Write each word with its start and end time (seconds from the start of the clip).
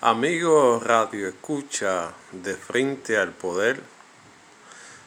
Amigo 0.00 0.78
Radio 0.78 1.26
Escucha 1.26 2.12
de 2.30 2.54
Frente 2.54 3.16
al 3.16 3.32
Poder, 3.32 3.82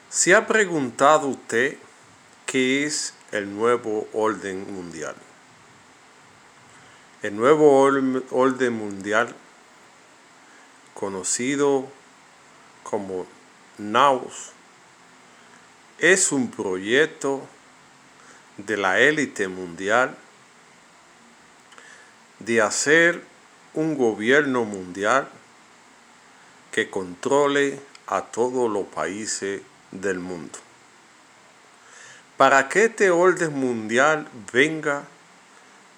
¿se 0.09 0.35
ha 0.35 0.47
preguntado 0.47 1.29
usted 1.29 1.77
qué 2.45 2.85
es 2.85 3.13
el 3.31 3.55
nuevo 3.55 4.09
orden 4.11 4.69
mundial? 4.73 5.15
El 7.21 7.37
nuevo 7.37 7.79
orden 7.79 8.73
mundial, 8.73 9.33
conocido 10.93 11.87
como 12.83 13.25
NAUS, 13.77 14.51
es 15.99 16.33
un 16.33 16.51
proyecto 16.51 17.47
de 18.57 18.75
la 18.75 18.99
élite 18.99 19.47
mundial 19.47 20.17
de 22.39 22.61
hacer 22.61 23.30
un 23.73 23.97
gobierno 23.97 24.65
mundial 24.65 25.27
que 26.71 26.89
controle 26.89 27.79
a 28.07 28.23
todos 28.23 28.69
los 28.69 28.85
países 28.87 29.61
del 29.91 30.19
mundo. 30.19 30.59
Para 32.37 32.69
que 32.69 32.85
este 32.85 33.11
orden 33.11 33.53
mundial 33.53 34.27
venga, 34.51 35.03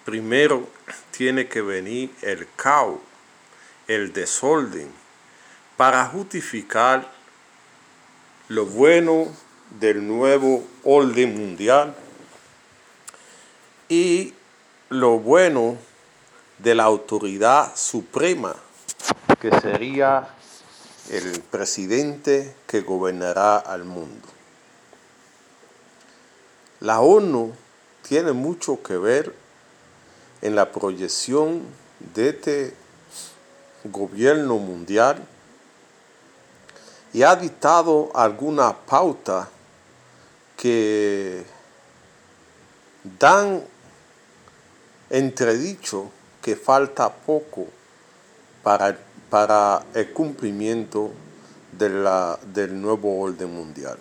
primero 0.05 0.67
tiene 1.11 1.47
que 1.47 1.61
venir 1.61 2.13
el 2.21 2.47
caos, 2.55 2.99
el 3.87 4.13
desorden, 4.13 4.91
para 5.77 6.05
justificar 6.05 7.09
lo 8.49 8.65
bueno 8.65 9.27
del 9.79 10.05
nuevo 10.05 10.67
orden 10.83 11.35
mundial 11.35 11.95
y 13.89 14.33
lo 14.89 15.17
bueno 15.19 15.77
de 16.63 16.75
la 16.75 16.85
autoridad 16.85 17.75
suprema, 17.75 18.55
que 19.41 19.51
sería 19.59 20.29
el 21.09 21.41
presidente 21.41 22.55
que 22.65 22.79
gobernará 22.79 23.57
al 23.57 23.83
mundo. 23.83 24.29
La 26.79 27.01
ONU 27.01 27.51
tiene 28.07 28.31
mucho 28.31 28.81
que 28.81 28.95
ver 28.95 29.35
en 30.41 30.55
la 30.55 30.71
proyección 30.71 31.63
de 31.99 32.29
este 32.29 32.73
gobierno 33.83 34.57
mundial 34.57 35.21
y 37.11 37.23
ha 37.23 37.35
dictado 37.35 38.09
alguna 38.15 38.73
pauta 38.73 39.49
que 40.55 41.43
dan 43.19 43.61
entredicho 45.09 46.09
que 46.43 46.57
falta 46.57 47.09
poco 47.09 47.67
para, 48.61 48.99
para 49.29 49.85
el 49.93 50.11
cumplimiento 50.11 51.11
de 51.71 51.89
la, 51.89 52.37
del 52.53 52.79
nuevo 52.79 53.21
orden 53.21 53.51
mundial. 53.55 53.97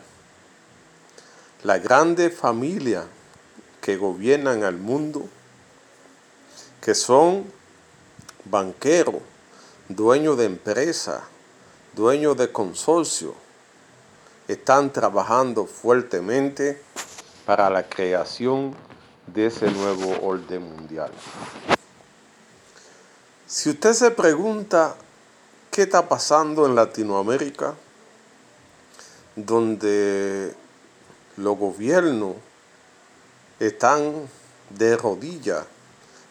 La 1.63 1.79
grande 1.79 2.31
familia 2.31 3.05
que 3.81 3.97
gobiernan 3.97 4.65
al 4.65 4.77
mundo, 4.77 5.23
que 6.81 6.97
son 6.97 7.45
banqueros, 8.45 9.23
dueños 9.89 10.37
de 10.37 10.47
empresas, 10.47 11.23
dueños 11.95 12.37
de 12.37 12.51
consorcio, 12.51 13.37
están 14.49 14.93
trabajando 14.93 15.67
fuertemente 15.67 16.83
para 17.47 17.71
la 17.71 17.89
creación 17.89 18.75
de 19.29 19.47
ese 19.47 19.71
nuevo 19.71 20.27
orden 20.27 20.63
mundial. 20.63 21.13
Si 23.53 23.69
usted 23.69 23.93
se 23.93 24.11
pregunta 24.11 24.97
qué 25.71 25.83
está 25.83 26.09
pasando 26.09 26.65
en 26.65 26.75
Latinoamérica, 26.75 27.75
donde 29.37 30.55
los 31.37 31.59
gobiernos 31.59 32.37
están 33.61 34.27
de 34.71 34.97
rodillas 34.97 35.67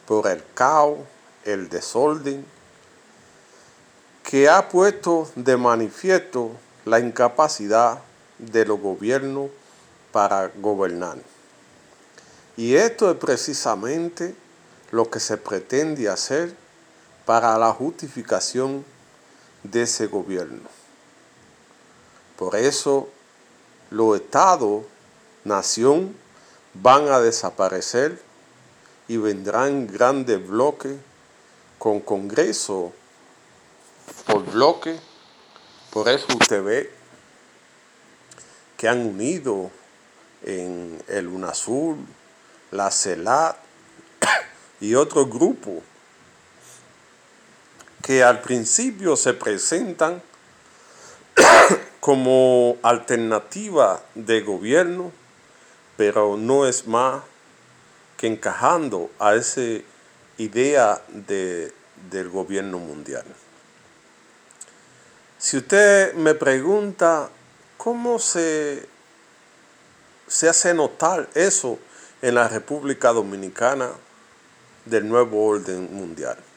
por 0.07 0.25
el 0.25 0.44
caos, 0.56 0.97
el 1.46 1.69
desorden, 1.69 2.44
que 4.23 4.50
ha 4.50 4.67
puesto 4.67 5.29
de 5.35 5.57
manifiesto 5.57 6.50
la 6.85 7.00
incapacidad 7.00 8.00
de 8.40 8.66
los 8.66 8.79
gobiernos 8.79 9.51
para 10.12 10.47
gobernar. 10.59 11.19
Y 12.57 12.73
esto 12.73 13.12
es 13.12 13.17
precisamente 13.17 14.34
lo 14.90 15.07
que 15.12 15.19
se 15.19 15.38
pretende 15.38 16.09
hacer 16.09 16.59
para 17.26 17.58
la 17.58 17.72
justificación 17.72 18.86
de 19.64 19.84
ese 19.84 20.08
gobierno. 20.08 20.68
Por 22.38 22.56
eso 22.56 23.09
los 23.90 24.16
estados, 24.16 24.84
nación, 25.44 26.16
van 26.74 27.09
a 27.09 27.20
desaparecer 27.20 28.22
y 29.08 29.18
vendrán 29.18 29.88
grandes 29.88 30.48
bloques 30.48 30.98
con 31.78 32.00
congreso 32.00 32.94
por 34.26 34.46
bloque. 34.52 35.00
Por 35.92 36.08
eso 36.08 36.28
usted 36.40 36.64
ve 36.64 36.92
que 38.78 38.88
han 38.88 39.06
unido 39.06 39.70
en 40.44 41.03
el 41.08 41.28
UNASUR, 41.28 41.98
la 42.72 42.90
CELAT 42.90 43.58
y 44.80 44.96
otros 44.96 45.30
grupos 45.30 45.84
que 48.11 48.25
al 48.25 48.41
principio 48.41 49.16
se 49.16 49.33
presentan 49.33 50.22
como 52.01 52.75
alternativa 52.83 54.03
de 54.16 54.41
gobierno, 54.41 55.13
pero 55.95 56.35
no 56.35 56.67
es 56.67 56.88
más 56.88 57.23
que 58.17 58.27
encajando 58.27 59.09
a 59.17 59.35
esa 59.35 59.61
idea 60.38 61.01
de, 61.07 61.72
del 62.11 62.27
gobierno 62.27 62.79
mundial. 62.79 63.23
Si 65.38 65.55
usted 65.55 66.13
me 66.16 66.35
pregunta 66.35 67.29
cómo 67.78 68.19
se, 68.19 68.89
se 70.28 70.49
hace 70.49 70.73
notar 70.73 71.29
eso 71.33 71.79
en 72.22 72.35
la 72.35 72.49
República 72.49 73.13
Dominicana 73.13 73.89
del 74.83 75.07
nuevo 75.07 75.45
orden 75.45 75.95
mundial 75.95 76.50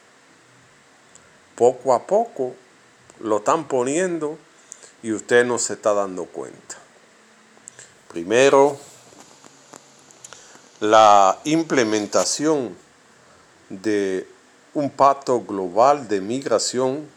poco 1.55 1.93
a 1.93 2.05
poco 2.05 2.53
lo 3.19 3.37
están 3.37 3.67
poniendo 3.67 4.37
y 5.01 5.11
usted 5.11 5.45
no 5.45 5.57
se 5.57 5.73
está 5.73 5.93
dando 5.93 6.25
cuenta. 6.25 6.77
Primero, 8.09 8.77
la 10.79 11.39
implementación 11.45 12.75
de 13.69 14.27
un 14.73 14.89
pacto 14.89 15.41
global 15.41 16.07
de 16.07 16.21
migración 16.21 17.07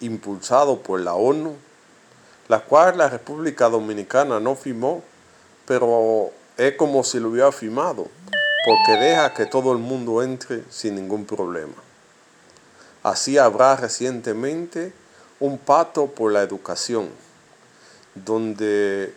impulsado 0.00 0.80
por 0.80 1.00
la 1.00 1.14
ONU, 1.14 1.56
la 2.48 2.60
cual 2.60 2.98
la 2.98 3.08
República 3.08 3.68
Dominicana 3.68 4.38
no 4.38 4.54
firmó, 4.54 5.02
pero 5.66 6.30
es 6.56 6.76
como 6.76 7.02
si 7.02 7.18
lo 7.18 7.30
hubiera 7.30 7.50
firmado, 7.52 8.06
porque 8.66 9.00
deja 9.00 9.34
que 9.34 9.46
todo 9.46 9.72
el 9.72 9.78
mundo 9.78 10.22
entre 10.22 10.62
sin 10.70 10.94
ningún 10.94 11.24
problema. 11.24 11.74
Así 13.04 13.36
habrá 13.36 13.76
recientemente 13.76 14.94
un 15.38 15.58
pacto 15.58 16.06
por 16.06 16.32
la 16.32 16.42
educación, 16.42 17.10
donde 18.14 19.14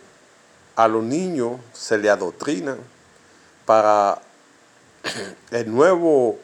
a 0.76 0.88
los 0.88 1.02
niños 1.02 1.58
se 1.72 1.96
le 1.96 2.10
adoctrina 2.10 2.76
para 3.64 4.20
el 5.50 5.74
nuevo, 5.74 6.38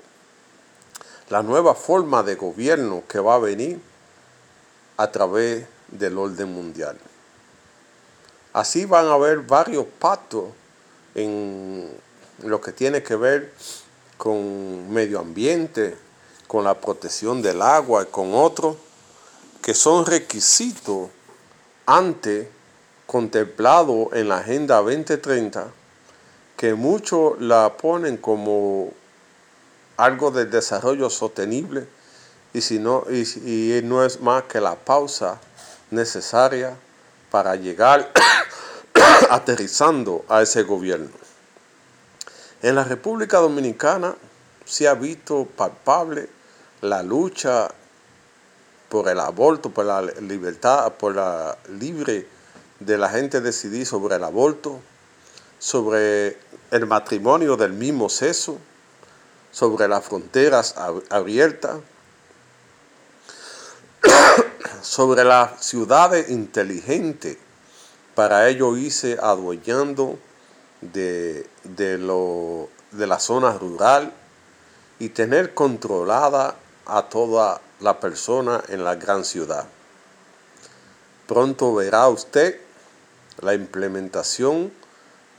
la 1.28 1.42
nueva 1.42 1.74
forma 1.74 2.22
de 2.22 2.34
gobierno 2.36 3.02
que 3.06 3.20
va 3.20 3.34
a 3.34 3.38
venir 3.40 3.78
a 4.96 5.12
través 5.12 5.66
del 5.88 6.16
orden 6.16 6.50
mundial. 6.50 6.96
Así 8.54 8.86
van 8.86 9.06
a 9.08 9.12
haber 9.12 9.40
varios 9.40 9.84
pactos 9.98 10.46
en 11.14 11.90
lo 12.42 12.58
que 12.62 12.72
tiene 12.72 13.02
que 13.02 13.16
ver 13.16 13.52
con 14.16 14.90
medio 14.90 15.20
ambiente, 15.20 16.03
con 16.46 16.64
la 16.64 16.74
protección 16.74 17.42
del 17.42 17.62
agua 17.62 18.02
y 18.02 18.06
con 18.06 18.34
otros 18.34 18.76
que 19.62 19.74
son 19.74 20.04
requisitos 20.04 21.08
antes 21.86 22.48
contemplados 23.06 24.08
en 24.12 24.28
la 24.28 24.38
Agenda 24.38 24.76
2030, 24.76 25.68
que 26.56 26.74
muchos 26.74 27.40
la 27.40 27.76
ponen 27.76 28.16
como 28.16 28.92
algo 29.96 30.30
de 30.30 30.46
desarrollo 30.46 31.10
sostenible 31.10 31.86
y, 32.52 32.60
si 32.60 32.78
no, 32.78 33.04
y, 33.10 33.80
no 33.84 34.04
es 34.04 34.20
más 34.20 34.44
que 34.44 34.60
la 34.60 34.74
pausa 34.74 35.40
necesaria 35.90 36.76
para 37.30 37.56
llegar 37.56 38.12
aterrizando 39.30 40.24
a 40.28 40.42
ese 40.42 40.62
gobierno. 40.62 41.10
En 42.62 42.74
la 42.74 42.84
República 42.84 43.38
Dominicana 43.38 44.14
se 44.64 44.88
ha 44.88 44.94
visto 44.94 45.46
palpable 45.46 46.28
la 46.80 47.02
lucha 47.02 47.68
por 48.88 49.08
el 49.08 49.20
aborto, 49.20 49.70
por 49.70 49.86
la 49.86 50.02
libertad, 50.02 50.92
por 50.94 51.14
la 51.14 51.56
libre 51.68 52.26
de 52.80 52.98
la 52.98 53.08
gente 53.08 53.40
decidir 53.40 53.86
sobre 53.86 54.16
el 54.16 54.24
aborto, 54.24 54.80
sobre 55.58 56.38
el 56.70 56.86
matrimonio 56.86 57.56
del 57.56 57.72
mismo 57.72 58.08
sexo, 58.08 58.58
sobre 59.50 59.88
las 59.88 60.04
fronteras 60.04 60.74
abiertas, 61.10 61.78
sobre 64.82 65.24
las 65.24 65.64
ciudades 65.64 66.30
inteligentes. 66.30 67.38
Para 68.14 68.48
ello 68.48 68.76
hice 68.76 69.18
adueñando 69.20 70.18
de, 70.80 71.48
de, 71.64 71.98
lo, 71.98 72.68
de 72.92 73.06
la 73.06 73.18
zona 73.18 73.52
rural 73.52 74.12
y 74.98 75.10
tener 75.10 75.54
controlada 75.54 76.56
a 76.86 77.08
toda 77.08 77.60
la 77.80 78.00
persona 78.00 78.62
en 78.68 78.84
la 78.84 78.94
gran 78.96 79.24
ciudad. 79.24 79.66
Pronto 81.26 81.74
verá 81.74 82.08
usted 82.08 82.60
la 83.40 83.54
implementación 83.54 84.72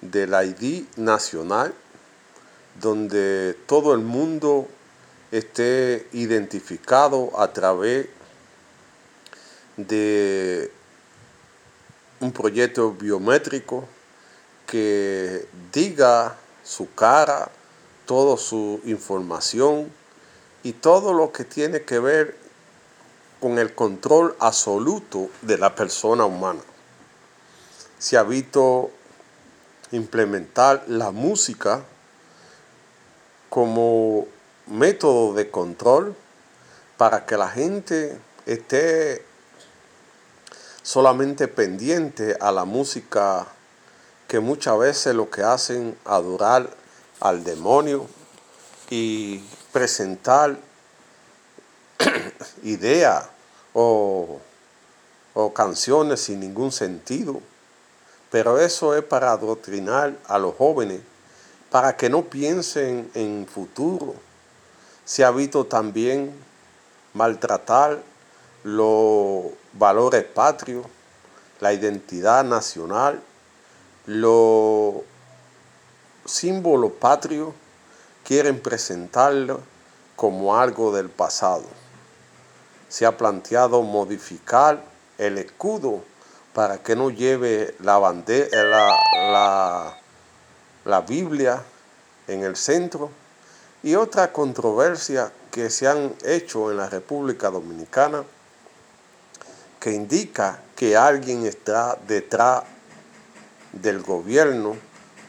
del 0.01 0.33
ID 0.33 0.85
nacional 0.97 1.73
donde 2.79 3.57
todo 3.65 3.93
el 3.93 4.01
mundo 4.01 4.67
esté 5.31 6.07
identificado 6.11 7.39
a 7.39 7.51
través 7.53 8.07
de 9.77 10.71
un 12.19 12.31
proyecto 12.31 12.91
biométrico 12.91 13.85
que 14.65 15.47
diga 15.71 16.37
su 16.63 16.93
cara, 16.93 17.49
toda 18.05 18.37
su 18.37 18.81
información 18.85 19.91
y 20.63 20.73
todo 20.73 21.13
lo 21.13 21.31
que 21.31 21.43
tiene 21.43 21.83
que 21.83 21.99
ver 21.99 22.37
con 23.39 23.59
el 23.59 23.75
control 23.75 24.35
absoluto 24.39 25.29
de 25.41 25.57
la 25.57 25.75
persona 25.75 26.25
humana. 26.25 26.61
Se 27.99 28.17
ha 28.17 28.23
visto 28.23 28.89
implementar 29.91 30.83
la 30.87 31.11
música 31.11 31.83
como 33.49 34.27
método 34.67 35.33
de 35.33 35.49
control 35.51 36.15
para 36.97 37.25
que 37.25 37.37
la 37.37 37.49
gente 37.49 38.17
esté 38.45 39.23
solamente 40.81 41.47
pendiente 41.47 42.37
a 42.39 42.51
la 42.51 42.65
música 42.65 43.47
que 44.27 44.39
muchas 44.39 44.77
veces 44.77 45.15
lo 45.15 45.29
que 45.29 45.43
hacen 45.43 45.97
adorar 46.05 46.69
al 47.19 47.43
demonio 47.43 48.07
y 48.89 49.39
presentar 49.71 50.57
ideas 52.63 53.25
o, 53.73 54.39
o 55.33 55.53
canciones 55.53 56.21
sin 56.21 56.39
ningún 56.39 56.71
sentido. 56.71 57.41
Pero 58.31 58.59
eso 58.59 58.95
es 58.95 59.03
para 59.03 59.31
adoctrinar 59.31 60.17
a 60.27 60.37
los 60.37 60.55
jóvenes, 60.55 61.01
para 61.69 61.95
que 61.95 62.09
no 62.09 62.23
piensen 62.23 63.09
en 63.13 63.47
futuro. 63.47 64.15
Se 65.05 65.23
ha 65.23 65.31
visto 65.31 65.65
también 65.65 66.33
maltratar 67.13 68.01
los 68.63 69.45
valores 69.73 70.23
patrios, 70.23 70.85
la 71.59 71.71
identidad 71.71 72.43
nacional, 72.43 73.21
los 74.05 74.95
símbolos 76.25 76.91
patrios 76.93 77.53
quieren 78.23 78.59
presentarlo 78.59 79.61
como 80.15 80.57
algo 80.57 80.93
del 80.93 81.09
pasado. 81.09 81.65
Se 82.89 83.05
ha 83.05 83.17
planteado 83.17 83.81
modificar 83.83 84.83
el 85.17 85.37
escudo 85.37 86.01
para 86.53 86.79
que 86.79 86.95
no 86.95 87.09
lleve 87.09 87.75
la, 87.79 87.97
bandera, 87.97 88.49
la, 89.13 89.97
la 90.85 91.01
Biblia 91.01 91.61
en 92.27 92.43
el 92.43 92.55
centro 92.55 93.11
y 93.83 93.95
otra 93.95 94.31
controversia 94.31 95.31
que 95.51 95.69
se 95.69 95.87
han 95.87 96.15
hecho 96.23 96.71
en 96.71 96.77
la 96.77 96.89
República 96.89 97.49
Dominicana 97.49 98.23
que 99.79 99.91
indica 99.91 100.59
que 100.75 100.97
alguien 100.97 101.45
está 101.45 101.97
detrás 102.07 102.63
del 103.71 104.01
gobierno 104.01 104.75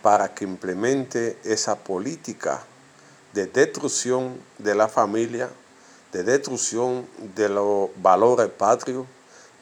para 0.07 0.33
que 0.33 0.45
implemente 0.45 1.37
esa 1.43 1.75
política 1.75 2.63
de 3.33 3.47
destrucción 3.47 4.39
de 4.57 4.73
la 4.77 4.87
familia, 4.87 5.51
de 6.13 6.23
destrucción 6.23 7.09
de 7.35 7.49
los 7.49 7.91
valores 7.97 8.49
patrios, 8.51 9.05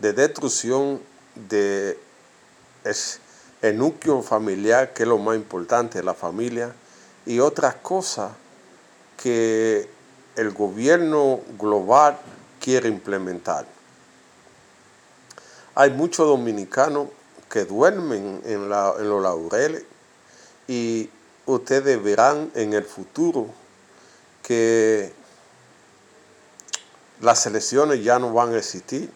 de 0.01 0.13
destrucción 0.13 1.01
de 1.35 1.99
el 3.63 3.79
núcleo 3.79 4.21
familiar, 4.21 4.93
que 4.93 5.05
es 5.05 5.09
lo 5.09 5.17
más 5.17 5.35
importante 5.35 6.03
la 6.03 6.13
familia, 6.13 6.75
y 7.25 7.41
otras 7.41 7.77
cosas 7.77 8.33
que 9.17 9.89
el 10.37 10.51
gobierno 10.51 11.41
global 11.59 12.19
quiere 12.61 12.91
implementar. 12.91 13.65
Hay 15.75 15.91
muchos 15.93 16.27
dominicanos 16.29 17.09
que 17.49 17.65
duermen 17.65 18.43
en, 18.45 18.65
en 18.65 18.69
los 18.69 19.23
laureles 19.23 19.85
y 20.67 21.11
ustedes 21.47 22.03
verán 22.03 22.51
en 22.55 22.73
el 22.73 22.85
futuro 22.85 23.49
que 24.43 25.13
las 27.21 27.47
elecciones 27.47 28.03
ya 28.03 28.19
no 28.19 28.33
van 28.33 28.55
a 28.55 28.59
existir 28.59 29.11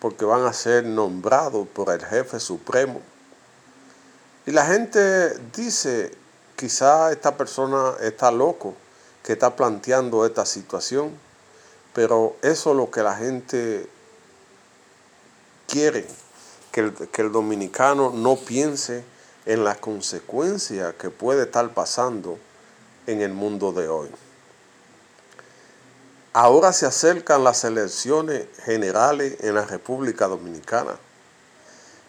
porque 0.00 0.24
van 0.24 0.44
a 0.44 0.52
ser 0.52 0.84
nombrados 0.84 1.66
por 1.68 1.90
el 1.90 2.04
jefe 2.04 2.38
supremo. 2.38 3.00
Y 4.46 4.52
la 4.52 4.64
gente 4.66 5.36
dice, 5.54 6.12
quizá 6.56 7.10
esta 7.12 7.36
persona 7.36 7.94
está 8.00 8.30
loco 8.30 8.74
que 9.22 9.32
está 9.32 9.56
planteando 9.56 10.24
esta 10.24 10.46
situación, 10.46 11.10
pero 11.92 12.36
eso 12.42 12.70
es 12.70 12.76
lo 12.76 12.90
que 12.90 13.02
la 13.02 13.16
gente 13.16 13.88
quiere, 15.66 16.06
que 16.70 16.80
el, 16.80 16.94
que 16.94 17.22
el 17.22 17.32
dominicano 17.32 18.10
no 18.10 18.36
piense 18.36 19.04
en 19.48 19.64
las 19.64 19.78
consecuencias 19.78 20.94
que 20.96 21.08
puede 21.08 21.44
estar 21.44 21.72
pasando 21.72 22.38
en 23.06 23.22
el 23.22 23.32
mundo 23.32 23.72
de 23.72 23.88
hoy. 23.88 24.10
Ahora 26.34 26.74
se 26.74 26.84
acercan 26.84 27.42
las 27.42 27.64
elecciones 27.64 28.46
generales 28.62 29.38
en 29.40 29.54
la 29.54 29.64
República 29.64 30.26
Dominicana. 30.26 30.98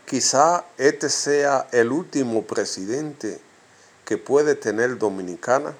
Quizá 0.05 0.65
este 0.77 1.07
sea 1.07 1.69
el 1.71 1.93
último 1.93 2.43
presidente 2.43 3.39
que 4.03 4.17
puede 4.17 4.55
tener 4.55 4.97
Dominicana, 4.97 5.73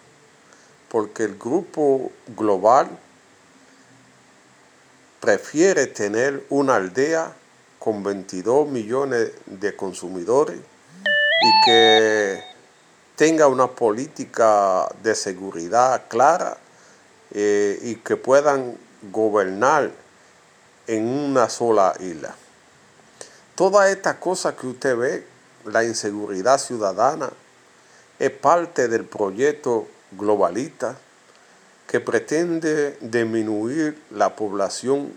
porque 0.88 1.26
el 1.26 1.38
grupo 1.38 2.10
global 2.38 2.88
prefiere 5.20 5.88
tener 5.88 6.46
una 6.50 6.76
aldea 6.76 7.34
con 7.80 8.02
22 8.02 8.70
millones 8.70 9.34
de 9.46 9.76
consumidores 9.76 10.58
y 11.42 11.66
que 11.66 12.44
tenga 13.16 13.48
una 13.48 13.68
política 13.68 14.88
de 15.04 15.16
seguridad 15.16 16.04
clara 16.08 16.58
eh, 17.32 17.80
y 17.84 17.96
que 17.96 18.18
puedan 18.18 18.78
gobernar 19.12 19.92
en 20.88 21.08
una 21.08 21.50
sola 21.50 21.94
isla. 22.00 22.36
Toda 23.56 23.90
esta 23.90 24.20
cosa 24.20 24.56
que 24.56 24.68
usted 24.68 24.98
ve, 24.98 25.28
la 25.66 25.84
inseguridad 25.84 26.58
ciudadana, 26.60 27.30
es 28.18 28.32
parte 28.32 28.88
del 28.88 29.06
proyecto 29.06 29.88
globalista 30.12 30.98
que 31.88 32.00
pretende 32.00 32.98
disminuir 33.02 34.02
la 34.12 34.36
población 34.36 35.14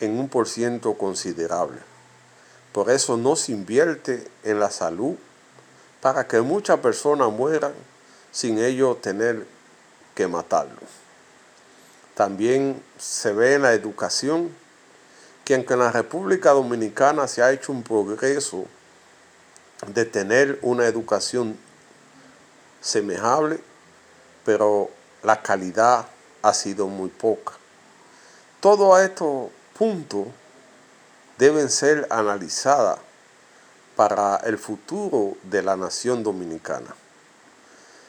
en 0.00 0.18
un 0.18 0.28
por 0.28 0.48
ciento 0.48 0.94
considerable. 0.94 1.93
Por 2.74 2.90
eso 2.90 3.16
no 3.16 3.36
se 3.36 3.52
invierte 3.52 4.26
en 4.42 4.58
la 4.58 4.68
salud 4.68 5.14
para 6.00 6.26
que 6.26 6.40
muchas 6.40 6.80
personas 6.80 7.30
mueran 7.30 7.72
sin 8.32 8.58
ellos 8.58 9.00
tener 9.00 9.46
que 10.16 10.26
matarlos. 10.26 10.82
También 12.16 12.82
se 12.98 13.32
ve 13.32 13.54
en 13.54 13.62
la 13.62 13.74
educación 13.74 14.50
que 15.44 15.54
aunque 15.54 15.74
en 15.74 15.78
la 15.78 15.92
República 15.92 16.50
Dominicana 16.50 17.28
se 17.28 17.44
ha 17.44 17.52
hecho 17.52 17.70
un 17.70 17.84
progreso 17.84 18.64
de 19.86 20.04
tener 20.04 20.58
una 20.60 20.86
educación 20.86 21.56
semejable, 22.80 23.60
pero 24.44 24.90
la 25.22 25.42
calidad 25.42 26.06
ha 26.42 26.52
sido 26.52 26.88
muy 26.88 27.08
poca. 27.08 27.52
Todo 28.58 28.98
esto 28.98 29.52
puntos 29.78 30.26
deben 31.38 31.68
ser 31.68 32.06
analizadas 32.10 32.98
para 33.96 34.36
el 34.44 34.58
futuro 34.58 35.36
de 35.44 35.62
la 35.62 35.76
nación 35.76 36.22
dominicana. 36.22 36.94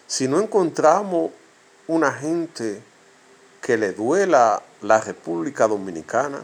Si 0.07 0.27
no 0.27 0.39
encontramos 0.39 1.31
una 1.87 2.11
gente 2.11 2.81
que 3.61 3.77
le 3.77 3.93
duela 3.93 4.61
la 4.81 5.01
República 5.01 5.67
Dominicana, 5.67 6.43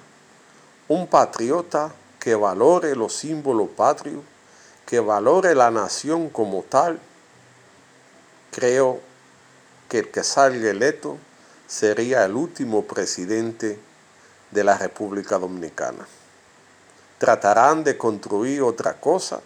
un 0.87 1.07
patriota 1.07 1.93
que 2.19 2.35
valore 2.35 2.95
los 2.95 3.13
símbolos 3.15 3.69
patrios, 3.69 4.23
que 4.85 4.99
valore 4.99 5.55
la 5.55 5.71
nación 5.71 6.29
como 6.29 6.63
tal, 6.63 6.99
creo 8.51 8.99
que 9.87 9.99
el 9.99 10.11
que 10.11 10.23
salga 10.23 10.69
electo 10.69 11.17
sería 11.67 12.25
el 12.25 12.35
último 12.35 12.83
presidente 12.85 13.79
de 14.51 14.63
la 14.63 14.77
República 14.77 15.37
Dominicana. 15.37 16.05
Tratarán 17.21 17.83
de 17.83 17.99
construir 17.99 18.63
otra 18.63 18.99
cosa 18.99 19.41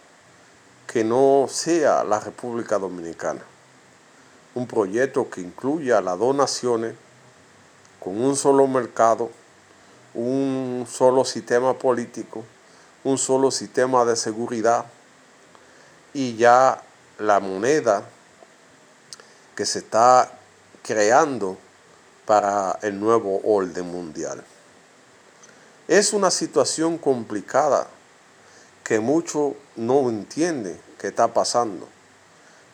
que 0.86 1.04
no 1.04 1.46
sea 1.46 2.04
la 2.04 2.18
República 2.18 2.78
Dominicana. 2.78 3.42
Un 4.54 4.66
proyecto 4.66 5.28
que 5.28 5.42
incluya 5.42 6.00
las 6.00 6.18
dos 6.18 6.34
naciones 6.34 6.94
con 8.00 8.18
un 8.18 8.34
solo 8.34 8.66
mercado, 8.66 9.30
un 10.14 10.86
solo 10.88 11.22
sistema 11.26 11.74
político, 11.74 12.44
un 13.04 13.18
solo 13.18 13.50
sistema 13.50 14.06
de 14.06 14.16
seguridad 14.16 14.86
y 16.14 16.34
ya 16.34 16.80
la 17.18 17.40
moneda 17.40 18.04
que 19.54 19.66
se 19.66 19.80
está 19.80 20.32
creando 20.82 21.58
para 22.24 22.78
el 22.80 22.98
nuevo 22.98 23.38
orden 23.44 23.86
mundial. 23.92 24.42
Es 25.88 26.12
una 26.12 26.32
situación 26.32 26.98
complicada 26.98 27.86
que 28.82 28.98
muchos 28.98 29.52
no 29.76 30.08
entienden 30.08 30.80
que 30.98 31.08
está 31.08 31.32
pasando, 31.32 31.88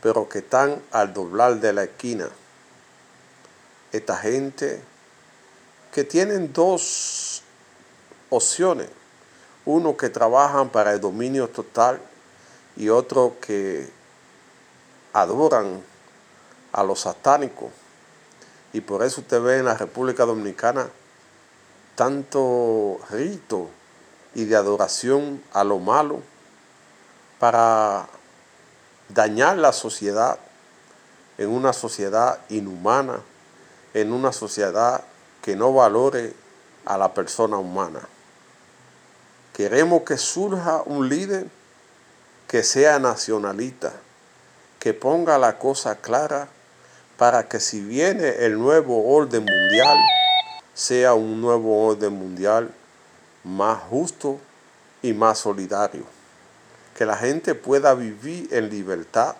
pero 0.02 0.30
que 0.30 0.38
están 0.38 0.80
al 0.92 1.12
doblar 1.12 1.60
de 1.60 1.74
la 1.74 1.84
esquina. 1.84 2.30
Esta 3.92 4.16
gente 4.16 4.80
que 5.92 6.04
tienen 6.04 6.54
dos 6.54 7.42
opciones, 8.30 8.88
uno 9.66 9.94
que 9.94 10.08
trabajan 10.08 10.70
para 10.70 10.94
el 10.94 11.00
dominio 11.00 11.48
total 11.48 12.00
y 12.76 12.88
otro 12.88 13.36
que 13.42 13.90
adoran 15.12 15.82
a 16.72 16.82
los 16.82 17.00
satánicos. 17.00 17.70
Y 18.72 18.80
por 18.80 19.02
eso 19.04 19.20
usted 19.20 19.42
ve 19.42 19.58
en 19.58 19.66
la 19.66 19.76
República 19.76 20.24
Dominicana 20.24 20.88
tanto 22.02 22.98
rito 23.10 23.70
y 24.34 24.46
de 24.46 24.56
adoración 24.56 25.40
a 25.52 25.62
lo 25.62 25.78
malo 25.78 26.20
para 27.38 28.08
dañar 29.08 29.56
la 29.56 29.72
sociedad 29.72 30.36
en 31.38 31.48
una 31.50 31.72
sociedad 31.72 32.40
inhumana, 32.48 33.20
en 33.94 34.12
una 34.12 34.32
sociedad 34.32 35.04
que 35.42 35.54
no 35.54 35.72
valore 35.72 36.34
a 36.86 36.98
la 36.98 37.14
persona 37.14 37.56
humana. 37.56 38.00
Queremos 39.52 40.02
que 40.02 40.18
surja 40.18 40.82
un 40.84 41.08
líder 41.08 41.46
que 42.48 42.64
sea 42.64 42.98
nacionalista, 42.98 43.92
que 44.80 44.92
ponga 44.92 45.38
la 45.38 45.56
cosa 45.56 45.94
clara 45.94 46.48
para 47.16 47.48
que 47.48 47.60
si 47.60 47.80
viene 47.80 48.44
el 48.44 48.58
nuevo 48.58 49.14
orden 49.14 49.44
mundial, 49.44 49.96
sea 50.74 51.14
un 51.14 51.40
nuevo 51.40 51.86
orden 51.86 52.12
mundial 52.12 52.72
más 53.44 53.82
justo 53.82 54.38
y 55.02 55.12
más 55.12 55.38
solidario. 55.38 56.04
Que 56.96 57.06
la 57.06 57.16
gente 57.16 57.54
pueda 57.54 57.94
vivir 57.94 58.48
en 58.52 58.70
libertad, 58.70 59.36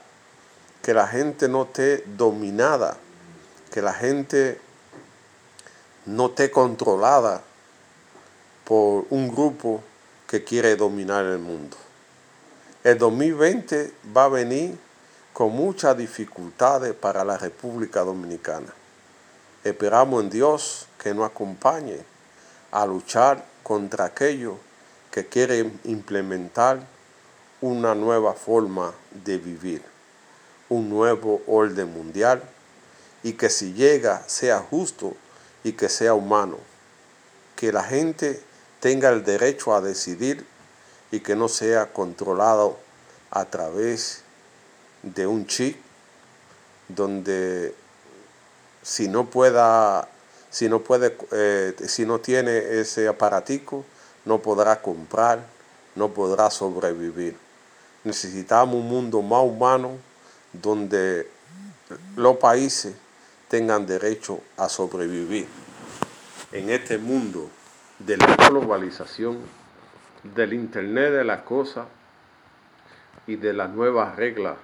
que 0.83 0.95
la 0.95 1.07
gente 1.07 1.49
no 1.49 1.63
esté 1.63 2.05
dominada, 2.17 2.97
que 3.71 3.83
la 3.83 3.93
gente 3.93 4.61
no 6.07 6.27
esté 6.27 6.51
controlada 6.51 7.43
por 8.65 9.07
un 9.11 9.29
grupo 9.29 9.83
que 10.27 10.45
quiere 10.45 10.77
dominar 10.77 11.25
el 11.25 11.39
mundo. 11.39 11.77
El 12.85 12.99
2020 12.99 13.93
va 14.17 14.25
a 14.25 14.29
venir 14.29 14.77
con 15.33 15.53
muchas 15.53 15.97
dificultades 15.97 16.95
para 16.95 17.25
la 17.25 17.39
República 17.39 18.01
Dominicana. 18.01 18.73
Esperamos 19.63 20.23
en 20.25 20.31
Dios 20.31 20.89
que 21.03 21.15
nos 21.15 21.27
acompañe 21.27 21.99
a 22.71 22.87
luchar 22.87 23.45
contra 23.63 24.05
aquellos 24.07 24.55
que 25.11 25.27
quieren 25.27 25.79
implementar 25.85 26.81
una 27.61 27.95
nueva 27.95 28.35
forma 28.35 28.95
de 29.25 29.39
vivir, 29.39 29.83
un 30.69 30.89
nuevo 30.89 31.43
orden 31.47 31.93
mundial 31.93 32.43
y 33.23 33.35
que 33.35 33.51
si 33.51 33.73
llega 33.73 34.23
sea 34.29 34.59
justo 34.59 35.15
y 35.65 35.73
que 35.73 35.89
sea 35.89 36.15
humano, 36.15 36.59
que 37.57 37.73
la 37.73 37.85
gente 37.85 38.41
tenga 38.81 39.11
el 39.11 39.25
derecho 39.25 39.75
a 39.75 39.81
decidir 39.81 40.47
y 41.11 41.21
que 41.21 41.37
no 41.37 41.49
sea 41.49 41.93
controlado 41.93 42.79
a 43.31 43.45
través 43.45 44.23
de 45.03 45.27
un 45.27 45.47
chip 45.47 45.77
donde 46.89 47.75
si 48.83 49.09
no 49.09 49.27
pueda 49.31 50.09
si 50.53 50.69
no 50.69 50.79
puede 50.79 51.17
eh, 51.33 51.75
si 51.87 52.07
no 52.07 52.21
tiene 52.21 52.81
ese 52.81 53.09
aparatico 53.09 53.85
no 54.25 54.39
podrá 54.39 54.81
comprar 54.81 55.45
no 55.97 56.11
podrá 56.11 56.49
sobrevivir 56.51 57.37
necesitamos 58.05 58.77
un 58.77 58.89
mundo 58.89 59.21
más 59.23 59.43
humano 59.43 59.97
donde 60.53 61.29
los 62.17 62.37
países 62.37 62.95
tengan 63.49 63.87
derecho 63.87 64.41
a 64.57 64.69
sobrevivir 64.69 65.47
en 66.53 66.71
este 66.71 66.99
mundo 66.99 67.51
de 67.99 68.17
la 68.17 68.37
globalización, 68.49 69.39
del 70.23 70.53
Internet 70.53 71.13
de 71.13 71.25
las 71.25 71.43
cosas 71.43 71.87
y 73.27 73.37
de 73.37 73.53
las 73.53 73.71
nuevas 73.71 74.17
reglas 74.17 74.57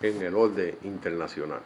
en 0.00 0.22
el 0.22 0.34
orden 0.34 0.76
internacional. 0.82 1.60